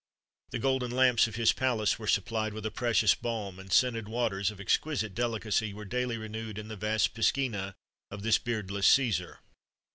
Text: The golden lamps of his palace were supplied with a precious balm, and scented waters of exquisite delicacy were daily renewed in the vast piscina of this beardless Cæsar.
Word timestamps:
The 0.49 0.57
golden 0.57 0.89
lamps 0.89 1.27
of 1.27 1.35
his 1.35 1.53
palace 1.53 1.99
were 1.99 2.07
supplied 2.07 2.53
with 2.55 2.65
a 2.65 2.71
precious 2.71 3.13
balm, 3.13 3.59
and 3.59 3.71
scented 3.71 4.09
waters 4.09 4.49
of 4.49 4.59
exquisite 4.59 5.13
delicacy 5.13 5.75
were 5.75 5.85
daily 5.85 6.17
renewed 6.17 6.57
in 6.57 6.69
the 6.69 6.75
vast 6.75 7.13
piscina 7.13 7.75
of 8.09 8.23
this 8.23 8.39
beardless 8.39 8.89
Cæsar. 8.89 9.37